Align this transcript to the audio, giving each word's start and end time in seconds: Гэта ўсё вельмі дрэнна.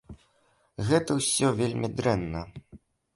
Гэта 0.87 1.17
ўсё 1.19 1.51
вельмі 1.59 1.87
дрэнна. 1.99 2.41